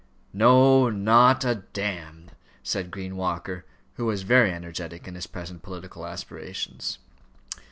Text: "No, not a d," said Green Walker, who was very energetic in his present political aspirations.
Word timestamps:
"No, 0.33 0.89
not 0.89 1.45
a 1.45 1.61
d," 1.71 1.99
said 2.63 2.89
Green 2.89 3.15
Walker, 3.15 3.65
who 3.97 4.05
was 4.07 4.23
very 4.23 4.51
energetic 4.51 5.07
in 5.07 5.13
his 5.13 5.27
present 5.27 5.61
political 5.61 6.07
aspirations. 6.07 6.97